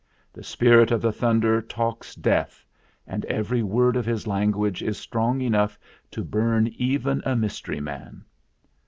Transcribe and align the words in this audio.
The 0.33 0.43
Spirit 0.43 0.89
of 0.89 0.99
the 0.99 1.11
Thunder 1.11 1.61
talks 1.61 2.15
Death, 2.15 2.65
and 3.05 3.23
every 3.25 3.61
word 3.61 3.95
of 3.95 4.03
his 4.03 4.25
lan 4.25 4.49
guage 4.49 4.81
is 4.81 4.97
strong 4.97 5.41
enough 5.41 5.77
to 6.09 6.23
burn 6.23 6.65
up 6.65 6.73
even 6.77 7.21
a 7.23 7.35
mys 7.35 7.61
tery 7.61 7.83
man. 7.83 8.25